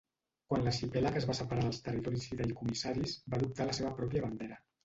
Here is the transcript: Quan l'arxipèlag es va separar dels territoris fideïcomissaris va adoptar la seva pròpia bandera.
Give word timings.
Quan 0.51 0.63
l'arxipèlag 0.67 1.19
es 1.19 1.27
va 1.31 1.35
separar 1.41 1.67
dels 1.67 1.81
territoris 1.89 2.25
fideïcomissaris 2.31 3.17
va 3.35 3.41
adoptar 3.41 3.69
la 3.71 3.79
seva 3.83 3.97
pròpia 4.01 4.29
bandera. 4.29 4.63